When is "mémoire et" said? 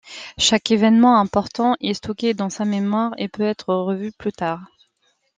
2.65-3.27